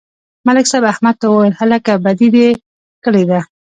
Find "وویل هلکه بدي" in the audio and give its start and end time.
1.29-2.27